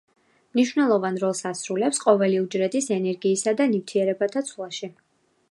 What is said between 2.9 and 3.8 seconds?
ენერგიისა და